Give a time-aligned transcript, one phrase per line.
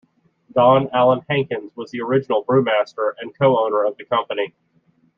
[0.55, 4.51] Don Alan Hankins was the original brewmaster and co-owner of the company.